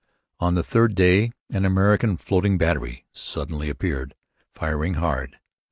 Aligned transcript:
On 0.39 0.55
the 0.55 0.63
third 0.63 0.95
day 0.95 1.31
an 1.51 1.63
American 1.63 2.17
floating 2.17 2.57
battery 2.57 3.05
suddenly 3.11 3.69
appeared, 3.69 4.15
firing 4.51 4.95
hard. 4.95 5.37